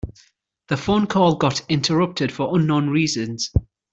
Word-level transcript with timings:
The 0.69 0.77
phone 0.77 1.05
call 1.05 1.35
got 1.35 1.61
interrupted 1.69 2.31
for 2.31 2.57
unknown 2.57 2.89
reasons. 2.89 3.51